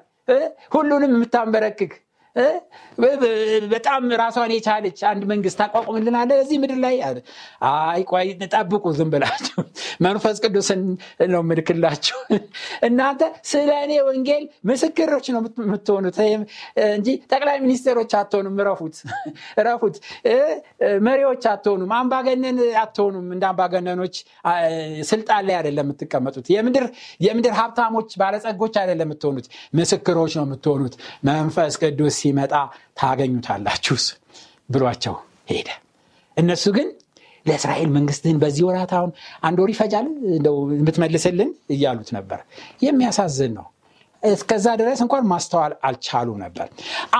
ሁሉንም 0.71 1.13
የምታንበረክክ 1.15 1.93
በጣም 3.71 4.03
ራሷን 4.21 4.51
የቻለች 4.55 4.99
አንድ 5.09 5.23
መንግስት 5.31 5.57
ታቋቁምልናለ 5.61 6.31
እዚህ 6.43 6.57
ምድር 6.63 6.79
ላይ 6.83 6.95
አይ 7.69 8.01
ቆይ 8.11 8.27
ጠብቁ 8.53 8.83
ዝም 8.97 9.09
ብላችሁ 9.13 9.57
መንፈስ 10.05 10.37
ቅዱስን 10.45 10.81
ነው 11.31 11.41
ምልክላችሁ 11.49 12.17
እናንተ 12.87 13.21
ስለ 13.51 13.71
እኔ 13.85 13.93
ወንጌል 14.07 14.43
ምስክሮች 14.65 15.27
ነው 15.33 15.41
የምትሆኑት። 15.61 16.17
እንጂ 16.91 17.07
ጠቅላይ 17.31 17.57
ሚኒስቴሮች 17.63 18.13
አትሆኑም። 18.19 18.57
ረፉት 18.67 18.95
ረፉት 19.67 19.95
መሪዎች 21.07 21.43
አትሆኑም። 21.51 21.91
አምባገነን 21.99 22.59
አትሆኑም። 22.81 23.27
እንደ 23.35 23.43
አምባገነኖች 23.51 24.15
ስልጣን 25.11 25.43
ላይ 25.47 25.55
አይደለም 25.59 25.85
የምትቀመጡት። 25.85 26.47
የምድር 27.25 27.53
ሀብታሞች 27.61 28.09
ባለጸጎች 28.21 28.75
አይደለም 28.81 29.07
የምትሆኑት። 29.07 29.47
ምስክሮች 29.73 30.33
ነው 30.39 30.45
የምትሆኑት። 30.47 30.95
መንፈስ 31.29 31.75
ቅዱስ 31.83 32.19
ሲመጣ 32.21 32.53
ታገኙታላችሁስ? 33.01 34.05
ብሏቸው 34.69 35.15
ሄደ። 35.51 35.69
እነሱ 36.37 36.65
ግን 36.77 36.87
ለእስራኤል 37.45 37.89
መንግስትህን 37.95 38.37
በዚህ 38.41 38.63
ወራት 38.67 38.91
አሁን 38.97 39.11
አንድ 39.47 39.57
ወር 39.61 39.69
ይፈጃል? 39.73 40.07
እንደው 40.33 40.57
የምትመልስልን? 40.75 41.49
እያሉት 41.73 42.09
ነበር። 42.17 42.39
የሚያሳዝን 42.85 43.53
ነው። 43.57 43.67
እስከዛ 44.23 44.65
ድረስ 44.79 44.99
እንኳን 45.05 45.23
ማስተዋል 45.29 45.73
አልቻሉ 45.87 46.29
ነበር። 46.43 46.67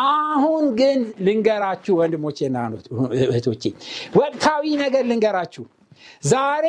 አሁን 0.02 0.66
ግን 0.80 1.00
ልንገራችሁ 1.28 1.94
ወንድሞቼና 2.00 2.58
እህቶቼ 3.26 3.64
ወቅታዊ 4.16 4.64
ነገር 4.84 5.04
ልንገራችሁ። 5.12 5.64
ዛሬ 6.26 6.66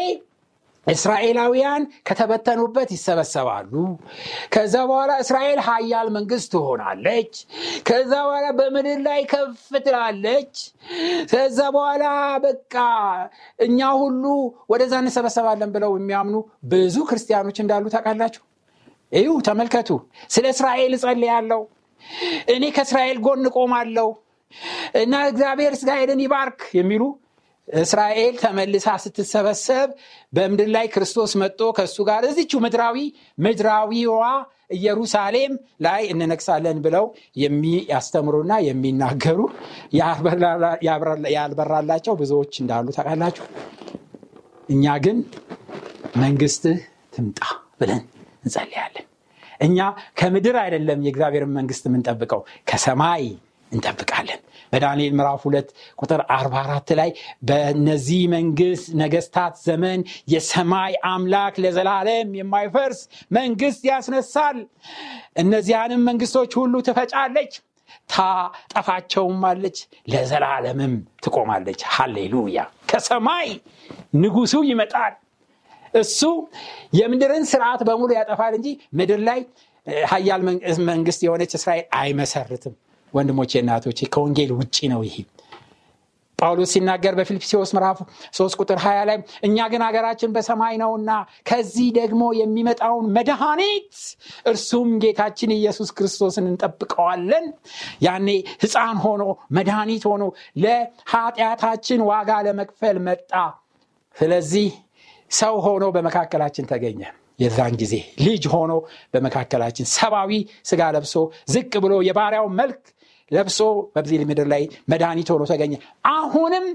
እስራኤላውያን 0.87 1.83
ከተበተኑበት 2.09 2.89
ይሰበሰባሉ። 2.95 3.73
ከዛ 4.55 4.75
በኋላ 4.89 5.12
እስራኤል 5.23 5.61
ሀያል 5.67 6.09
መንግስት 6.17 6.49
ትሆናለች። 6.55 7.33
ከዛ 7.87 8.12
በኋላ 8.27 8.47
በምድር 8.59 8.99
ላይ 9.07 9.21
ከፍ 9.33 9.69
ትላለች። 9.87 10.55
ከዛ 11.33 11.59
በኋላ 11.77 12.05
በቃ 12.47 12.75
እኛ 13.67 13.91
ሁሉ 14.03 14.25
ወደዛ 14.73 14.95
እንሰበሰባለን 15.03 15.71
ብለው 15.77 15.93
የሚያምኑ 15.99 16.37
ብዙ 16.73 16.97
ክርስቲያኖች 17.09 17.59
እንዳሉ 17.65 17.85
ታውቃላችሁ? 17.95 18.43
እዩ 19.12 19.29
ተመልከቱ። 19.47 19.91
ስለ 20.31 20.45
እስራኤል 20.55 20.93
ያለው 21.31 21.62
እኔ 22.49 22.65
ከእስራኤል 22.77 23.19
ጎን 23.25 23.45
ቆማለሁ 23.57 24.09
እና 25.01 25.15
እግዚአብሔር 25.29 25.73
እስራኤልን 25.77 26.21
ይባርክ 26.25 26.61
የሚሉ 26.79 27.03
እስራኤል 27.69 28.35
ተመልሳ 28.40 28.87
ስትሰበሰብ 29.02 29.88
በምድር 30.33 30.69
ላይ 30.75 30.87
ክርስቶስ 30.95 31.33
መጦ 31.42 31.61
ከእሱ 31.76 31.97
ጋር 32.09 32.23
እዚችው 32.28 32.61
ምድራዊ 32.64 32.97
ምድራዊዋ 33.38 34.23
ኢየሩሳሌም 34.76 35.52
ላይ 35.87 36.02
እንነግሳለን 36.12 36.78
ብለው 36.85 37.04
የሚያስተምሩና 37.42 38.52
የሚናገሩ 38.69 39.38
ያልበራላቸው 41.37 42.14
ብዙዎች 42.21 42.52
እንዳሉ 42.62 42.87
ታውቃላችሁ። 42.97 43.47
እኛ 44.69 44.95
ግን 45.04 45.19
መንግስትህ 46.16 46.78
ትምጣ 47.14 47.40
ብለን 47.81 48.02
እንጸልያለን። 48.45 49.07
እኛ 49.61 49.78
ከምድር 50.21 50.57
አይደለም 50.62 51.00
የእግዚአብሔርን 51.07 51.52
መንግስት 51.59 51.85
የምንጠብቀው 51.88 52.40
ከሰማይ 52.71 53.25
እንጠብቃለን 53.73 54.41
በዳንኤል 54.73 55.12
ምዕራፍ 55.19 55.43
ሁለት 55.47 55.69
ቁጥር 55.99 56.21
44 56.35 56.93
ላይ 56.99 57.11
በነዚህ 57.49 58.23
መንግስት 58.35 58.87
ነገስታት 59.02 59.55
ዘመን 59.67 60.00
የሰማይ 60.33 60.95
አምላክ 61.11 61.57
ለዘላለም 61.64 62.31
የማይፈርስ 62.41 63.00
መንግስት 63.38 63.83
ያስነሳል 63.91 64.59
እነዚያንም 65.43 66.07
መንግስቶች 66.11 66.52
ሁሉ 66.61 66.75
ትፈጫለች 66.88 67.52
ታጠፋቸውም 68.11 69.43
አለች፣ 69.49 69.79
ለዘላለምም 70.12 70.95
ትቆማለች። 71.25 71.81
ሃሌሉያ! 71.95 72.59
ከሰማይ 72.91 73.49
ንጉሱ 74.17 74.55
ይመጣል። 74.71 75.14
እሱ 75.95 76.21
የምድርን 76.99 77.45
ስርዓት 77.50 77.81
በሙሉ 77.88 78.11
ያጠፋል 78.19 78.55
እንጂ 78.59 78.69
ምድር 78.99 79.21
ላይ 79.29 79.41
ሀያል 80.11 80.43
መንግስት 80.88 81.21
የሆነች 81.26 81.52
እስራኤል 81.59 81.87
አይመሰርትም። 82.00 82.75
ወንድሞቼ 83.14 83.52
እናቶቼ 83.62 84.00
ከወንጌል 84.14 84.50
ውጭ 84.59 84.76
ነው 84.92 85.00
ይሄ 85.07 85.16
ጳውሎስ 86.38 86.71
ሲናገር 86.75 87.14
በፊልጵስዎስ 87.19 87.71
ምዕራፍ 87.76 87.99
3 88.37 88.57
ቁጥር 88.61 88.78
20 88.85 89.02
ላይ 89.09 89.16
እኛ 89.47 89.66
ግን 89.73 89.83
ሀገራችን 89.87 90.31
በሰማይ 90.37 90.75
ነውና 90.81 91.11
ከዚህ 91.47 91.88
ደግሞ 91.99 92.23
የሚመጣውን 92.38 93.07
መድኃኒት 93.16 93.92
እርሱም 94.50 94.88
ጌታችን 95.04 95.54
ኢየሱስ 95.59 95.90
ክርስቶስን 95.99 96.47
እንጠብቀዋለን። 96.50 97.47
ያኔ 98.07 98.28
ህፃን 98.64 98.99
ሆኖ 99.04 99.23
መድኃኒት 99.59 100.07
ሆኖ 100.11 100.25
ለኃጢአታችን 100.64 102.02
ዋጋ 102.11 102.31
ለመክፈል 102.47 102.99
መጣ። 103.09 103.33
ስለዚህ 104.16 104.69
ሰው 105.31 105.54
ሆኖ 105.66 105.85
በመካከላችን 105.95 106.69
ተገኘ። 106.73 107.02
የዛን 107.38 107.75
ጊዜ 107.81 107.95
ልጅ 108.25 108.45
ሆኖ 108.52 108.73
በመካከላችን 109.14 109.87
ሰብአዊ 109.95 110.33
ስጋ 110.69 110.83
ለብሶ 110.97 111.14
ዝቅ 111.54 111.73
ብሎ 111.85 111.95
የባሪያው 112.09 112.47
መልክ 112.59 112.83
ለብሶ 113.33 113.59
በዚህ 113.95 114.25
ምድር 114.31 114.49
ላይ 114.53 114.62
መድኃኒት 114.93 115.29
ሆኖ 115.33 115.43
ተገኘ። 115.51 115.75
አሁንም 116.12 116.67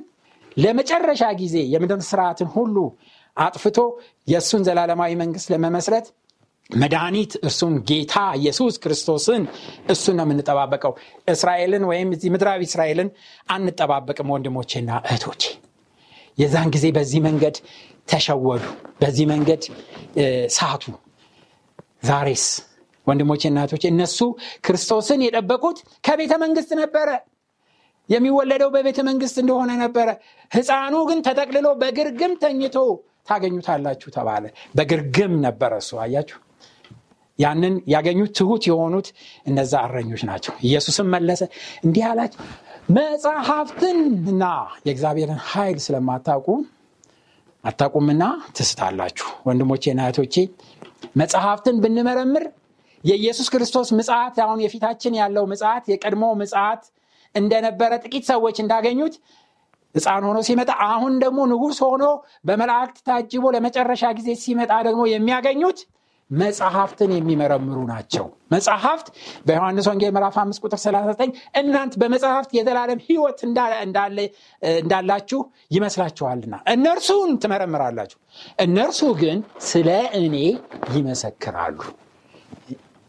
ለመጨረሻ 0.58 1.24
ጊዜ 1.42 1.58
የምድር 1.74 2.00
ስርዓትን 2.08 2.50
ሁሉ 2.56 2.78
አጥፍቶ 3.38 3.80
የእሱን 4.28 4.62
ዘላለማዊ 4.68 5.12
መንግስት 5.22 5.48
ለመመስረት 5.54 6.06
መድኃኒት 6.70 7.34
እርሱን 7.48 7.74
ጌታ 7.90 8.14
ኢየሱስ 8.40 8.76
ክርስቶስን 8.84 9.44
እሱን 9.90 10.16
ነው 10.20 10.26
የምንጠባበቀው። 10.26 10.94
እስራኤልን 11.28 11.84
ወይም 11.90 12.10
እዚህ 12.16 12.32
ምድራዊ 12.34 12.62
እስራኤልን 12.70 13.10
አንጠባበቅም። 13.50 14.32
ወንድሞቼና 14.34 14.90
እህቶቼ 15.08 15.44
የዛን 16.38 16.72
ጊዜ 16.76 16.86
በዚህ 16.98 17.22
መንገድ 17.28 17.56
ተሸወዱ፣ 18.08 18.64
በዚህ 19.02 19.26
መንገድ 19.32 19.64
ሳቱ። 20.58 20.84
ዛሬስ 22.04 22.44
ወንድሞቼ 23.08 23.42
እናቶች 23.50 23.84
እነሱ 23.90 24.20
ክርስቶስን 24.66 25.22
የጠበቁት 25.26 25.78
ከቤተ 26.04 26.34
መንግስት 26.44 26.72
ነበረ። 26.82 27.10
የሚወለደው 28.10 28.70
በቤተ 28.74 29.00
መንግስት 29.08 29.38
እንደሆነ 29.42 29.72
ነበረ። 29.82 30.10
ህፃኑ 30.52 30.96
ግን 31.10 31.20
ተጠቅልሎ 31.26 31.68
በግርግም 31.82 32.34
ተኝቶ 32.44 32.76
ታገኙታላችሁ 33.30 34.10
ተባለ። 34.16 34.44
በግርግም 34.76 35.34
ነበረ 35.46 35.72
እሱ። 35.82 35.92
አያችሁ? 36.04 36.38
ያንን 37.40 37.74
ያገኙት 37.94 38.32
ትሁት 38.38 38.64
የሆኑት 38.70 39.08
እነዛ 39.46 39.74
እረኞች 39.88 40.22
ናቸው። 40.30 40.54
ኢየሱስም 40.68 41.08
መለሰ 41.14 41.42
እንዲህ 41.84 42.04
አላቸው 42.10 42.40
መጽሐፍትን 42.98 43.98
እና 44.32 44.44
የእግዚአብሔርን 44.88 45.42
ኃይል 45.50 45.78
ስለማታውቁ 45.86 46.48
አታቁምና 47.64 48.24
ትስታላችሁ። 48.58 49.28
ወንድሞቼ 49.48 49.94
ናቶቼ 50.00 50.36
መጽሐፍትን 51.22 51.76
ብንመረምር 51.84 52.46
የኢየሱስ 53.04 53.48
ክርስቶስ 53.54 53.90
ምጽት 53.98 54.38
አሁን 54.46 54.62
የፊታችን 54.64 55.18
ያለው 55.22 55.46
ምጽት 55.52 55.86
የቀድሞ 55.92 56.24
ምጽት 56.42 56.84
እንደነበረ 57.36 57.92
ጥቂት 58.04 58.26
ሰዎች 58.32 58.58
እንዳገኙት 58.64 59.16
ህፃን 59.96 60.24
ሆኖ 60.28 60.40
ሲመጣ 60.48 60.72
አሁን 60.88 61.14
ደግሞ 61.24 61.40
ንጉሥ 61.52 61.78
ሆኖ 61.86 62.06
በመላእክት 62.48 62.98
ታጅቦ 63.08 63.46
ለመጨረሻ 63.56 64.04
ጊዜ 64.18 64.30
ሲመጣ 64.44 64.74
ደግሞ 64.88 65.04
የሚያገኙት 65.12 65.80
መጽሐፍትን 66.30 67.12
የሚመረምሩ 67.16 67.78
ናቸው። 67.92 68.26
መጽሐፍት 68.52 69.08
በዮሐንስ 69.46 69.86
ወንጌል 69.90 70.12
ምዕራፍ 70.16 70.36
5 70.42 70.66
ቁጥር 70.66 70.80
39 70.82 71.30
እናንት 71.62 71.94
በመጽሐፍት 72.02 72.52
የዘላለም 72.58 73.00
ህይወት 73.06 73.40
እንዳላችሁ 74.82 75.40
ይመስላችኋልና 75.72 76.58
እነርሱን 76.74 77.32
ትመረምራላችሁ። 77.44 78.20
እነርሱ 78.66 79.02
ግን 79.22 79.40
ስለ 79.70 79.90
እኔ 80.22 80.36
ይመሰክራሉ 80.98 81.80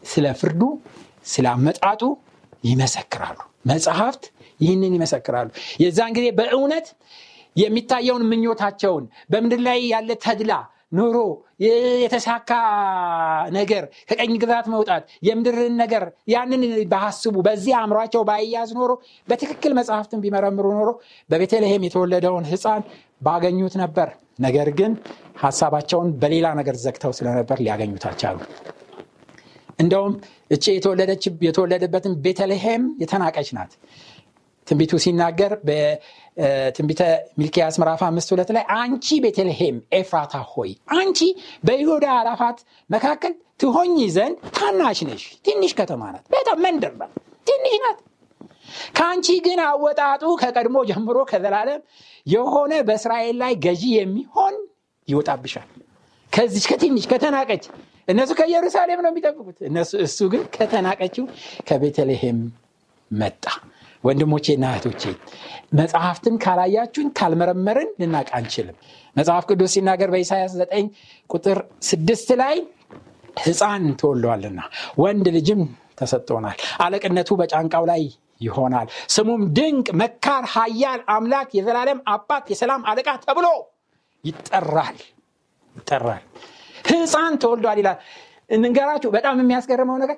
ስለ 0.09 0.25
ፍርዱ 0.39 0.61
ስለ 1.25 1.45
አመጣጡ 1.53 2.01
ይመሰክራሉ። 2.63 3.37
መጽሐፍት 3.65 4.23
ይህንን 4.59 4.93
ይመሰክራሉ። 4.97 5.47
የዛን 5.83 6.13
ጊዜ 6.17 6.27
በእውነት 6.39 6.87
የሚታየውን 7.55 8.23
ምኞታቸውን 8.31 9.03
በምድር 9.29 9.61
ላይ 9.67 9.79
ያለ 9.93 10.11
ተድላ 10.25 10.53
ኑሮ 10.93 11.17
የተሳካ 12.03 12.51
ነገር 13.51 13.83
ከቀኝ 14.09 14.31
ግዛት 14.43 14.67
መውጣት 14.73 15.03
የምድርን 15.27 15.75
ነገር 15.81 16.03
ያንን 16.33 16.61
ባስቡ 16.93 17.35
በዚህ 17.47 17.73
አእምሯቸው 17.79 18.23
ባያዝ 18.29 18.71
ኖሮ 18.79 18.91
በትክክል 19.27 19.73
መጽሐፍትን 19.79 20.23
ቢመረምሩ 20.23 20.65
ኖሮ 20.79 20.89
በቤተልሔም 21.29 21.85
የተወለደውን 21.87 22.47
ህፃን 22.51 22.83
ባገኙት 23.21 23.75
ነበር። 23.83 24.09
ነገር 24.39 24.69
ግን 24.79 24.91
ሀሳባቸውን 25.41 26.09
በሌላ 26.21 26.47
ነገር 26.59 26.77
ዘግተው 26.83 27.13
ስለነበር 27.19 27.59
ሊያገኙት 27.65 28.05
እንደውም 29.79 30.13
እቺ 30.51 30.63
የተወለደበትን 31.47 32.15
ቤተልሔም 32.25 32.83
የተናቀች 33.01 33.49
ናት። 33.57 33.73
ትንቢቱ 34.67 34.93
ሲናገር 35.03 35.51
በትንቢተ 35.67 37.01
ሚልኪያስ 37.39 37.75
ምዕራፍ 37.81 38.01
አምስት 38.07 38.29
ሁለት 38.33 38.49
ላይ 38.55 38.63
አንቺ 38.77 39.07
ቤተልሔም 39.25 39.77
ኤፍራታ 39.99 40.33
ሆይ 40.51 40.71
አንቺ 40.97 41.19
በይሁዳ 41.67 42.05
አላፋት 42.17 42.59
መካከል 42.89 43.33
ትሆኝ 43.61 43.95
ዘንድ 44.15 44.37
ታናሽ 44.57 44.99
ነሽ። 45.09 45.23
ትንሽ 45.45 45.71
ከተማ 45.79 46.01
ናት። 46.13 46.23
በጣም 46.35 46.59
መንደር 46.65 46.93
ናት። 47.01 47.13
ትንሽ 47.47 47.75
ናት። 47.83 47.99
ከአንቺ 48.97 49.27
ግን 49.45 49.59
አወጣጡ 49.65 50.23
ከቀድሞ 50.41 50.77
ጀምሮ 50.89 51.17
ከዘላለም 51.31 51.81
የሆነ 52.25 52.73
በእስራኤል 52.87 53.37
ላይ 53.41 53.53
ገዢ 53.65 53.83
የሚሆን 53.97 54.55
ይወጣብሻል። 55.07 55.67
ከዚች 56.33 56.65
ከትንሽ 56.71 57.05
ከተናቀች 57.11 57.63
እነሱ 58.09 58.31
ከኢየሩሳሌም 58.39 59.01
ነው 59.05 59.11
የሚጠብቁት። 59.11 59.57
እሱ 60.05 60.19
ግን 60.33 60.43
ከተናቀችው 60.55 61.25
ከቤተልሔም 61.67 62.39
መጣ። 63.11 63.43
ወንድሞቼና 64.03 64.65
እህቶቼ 64.73 65.03
መጽሐፍትን 65.79 66.35
ካላያችሁን 66.43 67.07
ካልመረመርን 67.17 67.89
ልናቅ 68.01 68.27
አንችልም። 68.37 68.77
መጽሐፍ 69.15 69.43
ቅዱስ 69.49 69.73
ሲናገር 69.75 70.09
በኢሳያስ 70.13 70.53
9 70.59 70.87
ቁጥር 71.29 71.57
ስድስት 71.89 72.29
ላይ 72.41 72.55
ህፃን 73.41 73.83
ተወልደዋልና 73.99 74.61
ወንድ 75.03 75.27
ልጅም 75.37 75.61
ተሰጥቶናል። 75.99 76.57
አለቅነቱ 76.83 77.29
በጫንቃው 77.39 77.83
ላይ 77.91 78.01
ይሆናል። 78.41 78.87
ስሙም 79.15 79.41
ድንቅ 79.57 79.87
መካር 80.01 80.43
ሀያል 80.53 81.01
አምላክ 81.15 81.49
የዘላለም 81.57 81.99
አባት 82.13 82.45
የሰላም 82.53 82.85
አለቃ 82.91 83.09
ተብሎ 83.25 83.47
ይጠራል። 84.23 84.97
ይጠራል 85.75 86.23
ህፃን 86.89 87.33
ተወልዷል 87.43 87.77
ይላል። 87.81 87.97
እንንገራችሁ 88.49 89.09
በጣም 89.15 89.35
የሚያስገርመው 89.41 89.97
ነገር 90.03 90.17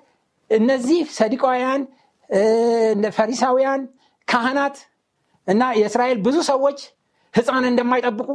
እነዚህ 0.49 1.01
ሰዲቃውያን 1.17 1.81
ፈሪሳውያን 3.15 3.81
ካህናት 4.27 4.75
እና 5.47 5.63
የእስራኤል 5.79 6.17
ብዙ 6.25 6.37
ሰዎች 6.49 6.79
ህፃን 7.33 7.65
እንደማይጠብቁ 7.69 8.29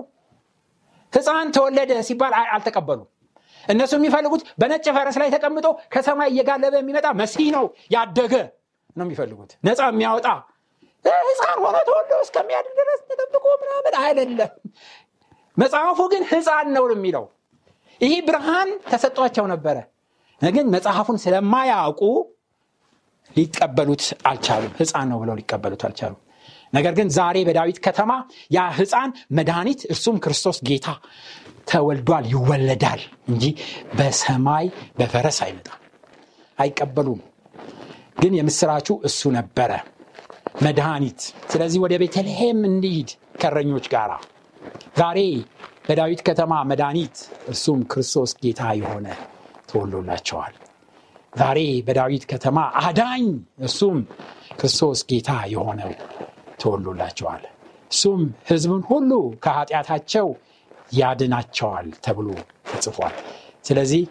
ህፃን 1.12 1.48
ተወለደ 1.56 1.92
ሲባል 2.08 2.32
አልተቀበሉም። 2.54 3.08
እነሱ 3.64 3.92
የሚፈልጉት 3.98 4.42
በነጭ 4.60 4.86
ፈረስ 4.96 5.16
ላይ 5.22 5.28
ተቀምጦ 5.34 5.66
ከሰማይ 5.94 6.28
እየጋለበ 6.32 6.74
የሚመጣ 6.80 7.06
መሲህ 7.20 7.48
ነው 7.56 7.64
ያደገ 7.94 8.34
ነው 8.96 9.04
የሚፈልጉት። 9.06 9.50
ነፃ 9.66 9.80
የሚያወጣ 9.90 10.26
ህፃን 11.28 11.58
ሆኖ 11.64 11.76
ተወልዶ 11.88 12.12
እስከሚያድር 12.24 12.72
ድረስ 12.80 13.00
ተጠብቆ 13.10 13.44
ምናምን 13.62 13.94
አይደለም። 14.02 14.52
መጽሐፉ 15.56 15.98
ግን 16.12 16.22
ህፃን 16.30 16.68
ነው 16.76 16.84
የሚለው 16.92 17.24
ይህ 18.00 18.14
ብርሃን 18.26 18.70
ተሰጧቸው 18.90 19.46
ነበረ። 19.52 19.76
ግን 20.40 20.66
መጽሐፉን 20.74 21.18
ስለማያውቁ 21.22 22.00
ሊቀበሉት 23.36 24.02
አልቻሉም። 24.26 24.72
ህፃን 24.80 25.08
ነው 25.10 25.18
ብለው 25.22 25.34
ሊቀበሉት 25.40 25.82
አልቻሉም። 25.88 26.20
ነገር 26.72 26.92
ግን 26.98 27.08
ዛሬ 27.16 27.36
በዳዊት 27.48 27.78
ከተማ 27.86 28.12
ያ 28.50 28.60
ህፃን 28.78 29.10
መድኃኒት 29.30 29.80
እርሱም 29.92 30.16
ክርስቶስ 30.24 30.58
ጌታ 30.68 30.88
ተወልዷል 31.70 32.24
ይወለዳል 32.32 33.00
እንጂ 33.28 33.44
በሰማይ 33.98 34.66
በፈረስ 34.98 35.38
አይመጣም 35.46 35.80
አይቀበሉም። 36.58 37.20
ግን 38.20 38.32
የምስራቹ 38.38 38.88
እሱ 39.08 39.30
ነበረ 39.38 39.72
መድኃኒት። 40.62 41.20
ስለዚህ 41.52 41.78
ወደ 41.84 41.94
ቤተልሔም 42.02 42.60
እንዲሂድ 42.70 43.10
ከረኞች 43.40 43.86
ጋር 43.94 44.10
ዛሬ 44.96 45.18
በዳዊት 45.86 46.20
ከተማ 46.28 46.52
መድኃኒት 46.70 47.16
እርሱም 47.48 47.80
ክርስቶስ 47.92 48.30
ጌታ 48.42 48.62
የሆነ 48.80 49.06
ተወሎላቸዋል 49.70 50.54
ዛሬ 51.32 51.58
በዳዊት 51.86 52.24
ከተማ 52.30 52.58
አዳኝ 52.82 53.24
እሱም 53.62 53.98
ክርስቶስ 54.58 55.00
ጌታ 55.10 55.30
የሆነው 55.52 55.92
ተወሎላቸዋል 56.60 57.42
እሱም 57.90 58.20
ህዝቡን 58.48 58.82
ሁሉ 58.88 59.10
ከኃጢአታቸው 59.44 60.28
ያድናቸዋል 60.92 61.86
ተብሎ 62.04 62.28
ተጽፏል። 62.70 63.14
ስለዚህ 63.64 64.02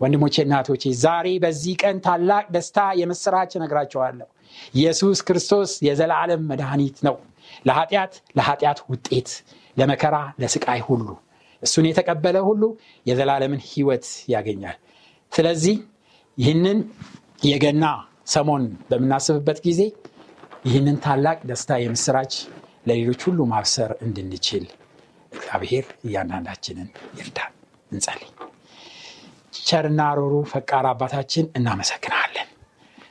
ወንድሞቼ 0.00 0.34
እናቶቼ 0.44 0.82
ዛሬ 1.02 1.26
በዚህ 1.42 1.74
ቀን 1.82 1.96
ታላቅ 2.06 2.44
ደስታ 2.54 2.78
የምስራች 3.00 3.52
ነግራቸዋለሁ 3.62 4.28
ኢየሱስ 4.74 5.18
ክርስቶስ 5.28 5.72
የዘላለም 5.86 6.42
መድኃኒት 6.50 6.98
ነው። 7.08 7.16
ለኃጢአት 7.66 8.14
ለኃጢአት 8.38 8.78
ውጤት፣ 8.90 9.28
ለመከራ 9.76 10.16
ለስቃይ 10.40 10.80
ሁሉ 10.88 11.06
እሱን 11.62 11.86
የተቀበለ 11.88 12.36
ሁሉ 12.46 12.62
የዘላለምን 13.06 13.62
ህይወት 13.66 14.04
ያገኛል። 14.32 14.76
ስለዚህ 15.32 15.76
ይህንን 16.38 16.78
የገና 17.44 17.84
ሰሞን 18.26 18.64
በምናስብበት 18.90 19.58
ጊዜ 19.66 19.80
ይህንን 20.64 20.96
ታላቅ 21.04 21.38
ደስታ 21.50 21.78
የምስራች 21.82 22.32
ለሌሎች 22.88 23.20
ሁሉ 23.28 23.40
ማብሰር 23.52 23.90
እንድንችል 24.06 24.64
እግዚአብሔር 25.32 25.86
እያንዳንዳችንን 26.06 26.88
ይርዳል። 27.18 27.52
እንጸልይ። 27.90 28.30
ቸርና 29.60 30.02
ሮሩ 30.18 30.34
ፈቃር 30.52 30.84
አባታችን 30.90 31.46
እናመሰግናለን። 31.58 32.48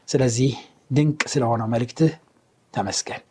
ስለዚህ 0.08 0.52
ድንቅ 0.92 1.22
ስለሆነው 1.34 1.68
መልእክትህ 1.74 2.14
ተመስገን። 2.74 3.22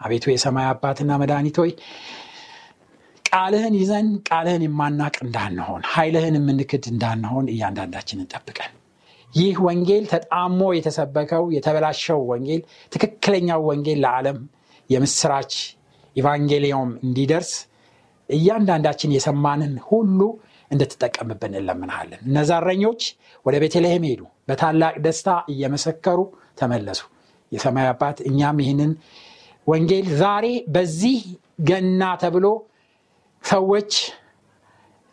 አቤቱ 0.00 0.24
የሰማይ 0.32 0.66
አባትና 0.72 1.12
መድኃኒት 1.22 1.56
ቃልህን 3.28 3.74
ይዘን 3.78 4.08
ቃልህን 4.28 4.62
የማናቅ 4.66 5.14
እንዳንሆን 5.24 5.82
ኃይልህን 5.92 6.36
የምንክድ 6.38 6.84
እንዳንሆን 6.92 7.46
እያንዳንዳችንን 7.54 8.28
ጠብቀን 8.34 8.72
ይህ 9.32 9.56
ወንጌል 9.66 10.04
ተጣሞ 10.12 10.60
የተሰበከው 10.76 11.44
የተበላሸው 11.54 12.20
ወንጌል 12.30 12.62
ትክክለኛው 12.92 13.62
ወንጌል 13.70 13.98
ለዓለም 14.04 14.38
የምስራች 14.90 15.54
ኢቫንጌሊዮም 16.16 16.92
እንዲደርስ 17.06 17.50
እያንዳንዳችን 18.28 19.14
የሰማንን 19.16 19.74
ሁሉ 19.88 20.20
እንድትጠቀምብን 20.70 21.52
እንለምንሃለን። 21.58 22.20
እነዛ 22.28 22.50
ወደ 23.46 23.54
ቤተልሔም 23.62 24.04
ሄዱ፣ 24.08 24.22
በታላቅ 24.48 24.94
ደስታ 25.04 25.28
እየመሰከሩ 25.52 26.18
ተመለሱ። 26.58 27.00
የሰማይ 27.52 27.86
አባት 27.92 28.18
እኛም 28.30 28.58
ይህንን 28.62 28.90
ወንጌል 29.66 30.06
ዛሬ 30.20 30.46
በዚህ 30.68 31.20
ገና 31.64 32.02
ተብሎ 32.22 32.46
ሰዎች 33.44 33.92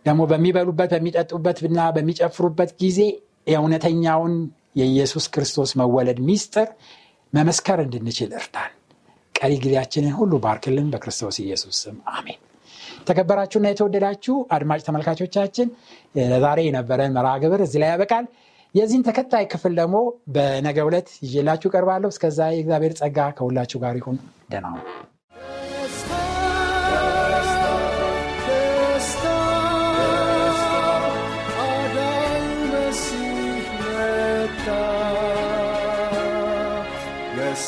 ደግሞ 0.05 0.21
በሚበሉበት 0.31 0.89
በሚጠጡበት 0.93 1.57
እና 1.69 1.79
በሚጨፍሩበት 1.95 2.71
ጊዜ 2.81 2.99
የእውነተኛውን 3.47 4.33
የኢየሱስ 4.75 5.25
ክርስቶስ 5.33 5.71
መወለድ 5.81 6.19
ሚስጥር 6.27 6.67
መመስከር 7.33 7.79
እንድንችል 7.85 8.31
እርዳን። 8.39 8.71
ቀሪ 9.35 9.53
ጊዜያችንን 9.63 10.13
ሁሉ 10.19 10.33
ባርክልን። 10.43 10.89
በክርስቶስ 10.93 11.37
ኢየሱስ 11.43 11.77
ስም 11.83 11.97
አሜን። 12.13 12.39
የተከበራችሁና 12.99 13.67
የተወደዳችሁ 13.71 14.35
አድማጭ 14.55 14.81
ተመልካቾቻችን 14.87 15.67
ለዛሬ 16.31 16.59
የነበረን 16.67 17.15
መርሃ 17.17 17.33
ግብር 17.43 17.61
እዚህ 17.65 17.81
ላይ 17.83 17.91
ያበቃል። 17.93 18.27
የዚህን 18.75 19.05
ተከታይ 19.07 19.45
ክፍል 19.51 19.73
ደግሞ 19.81 19.97
በነገ 20.35 20.77
ዕለት 20.87 21.09
ይዤላችሁ 21.25 21.71
ቀርባለሁ። 21.75 22.11
እስከዛ 22.15 22.39
የእግዚአብሔር 22.51 22.95
ጸጋ 23.01 23.27
ከሁላችሁ 23.37 23.79
ጋር 23.85 23.97
ይሁን። 24.01 24.17
ደህና 24.51 24.67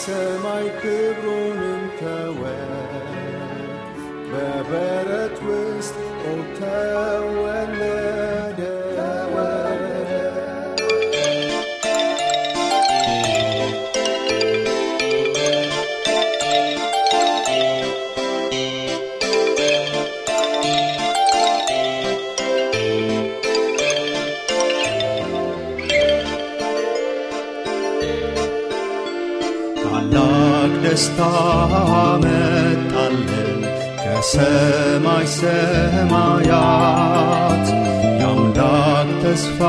ነው። 0.10 0.18
የሰማይ 0.18 0.68
ክብሩንም 0.80 1.07
ደስታ 30.98 31.20
መጣልን 32.22 33.60
ከሰማይ 34.00 35.26
ሰማያት። 35.34 36.48
የአምላክ 38.22 39.10
ተስፋ 39.22 39.60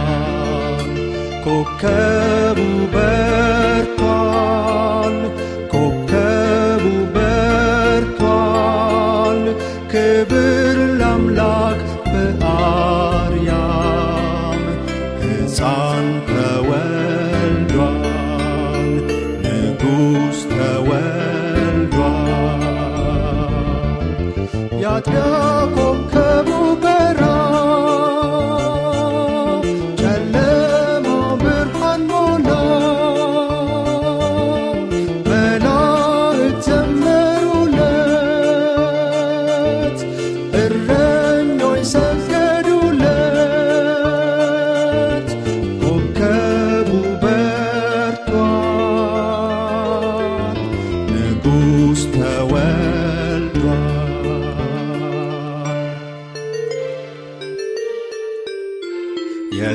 ኮከቡ 1.45 2.59
በርቷል 2.95 3.32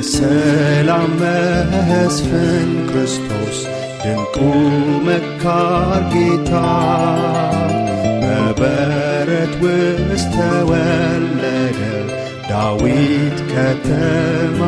የሰላም 0.00 1.06
መስፍን 1.20 2.70
ክርስቶስ 2.88 3.58
ድንቁ 4.02 4.36
መካር 5.06 6.02
ጌታ 6.12 6.52
በበረት 8.22 9.54
ውስጥ 9.62 10.32
ተወለደ 10.36 11.80
ዳዊት 12.50 13.38
ከተማ 13.52 14.60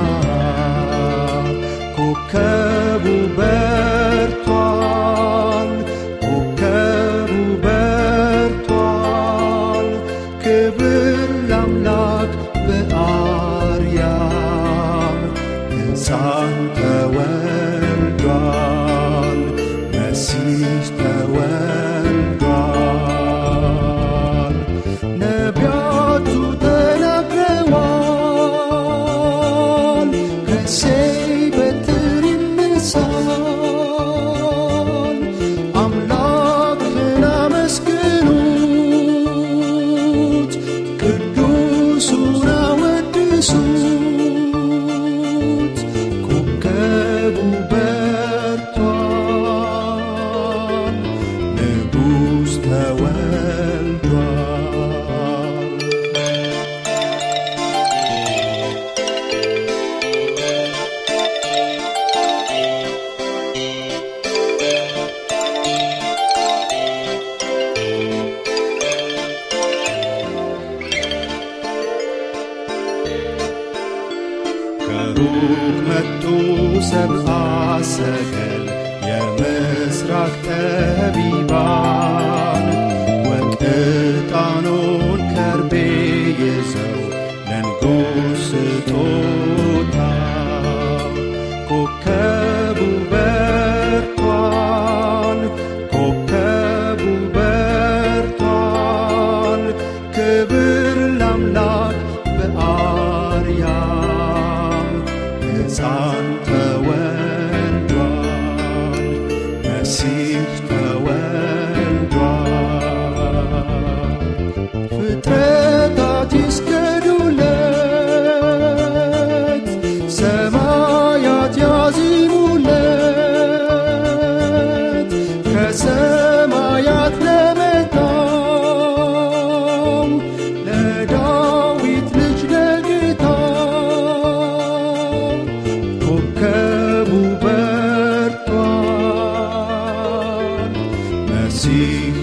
መሲህ 141.62 142.20